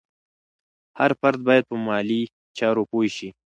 هر 0.99 1.11
فرد 1.21 1.39
باید 1.47 1.63
په 1.69 1.75
مالي 1.85 2.21
چارو 2.57 2.83
پوه 2.89 3.05
شي. 3.15 3.29